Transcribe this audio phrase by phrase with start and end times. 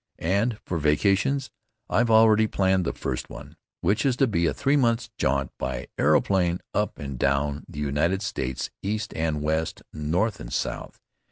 [0.17, 1.51] And for vacations,
[1.87, 5.89] I've already planned the first one, which is to be a three months' jaunt by
[5.95, 10.99] aeroplane up and down the United States east and west, north and south.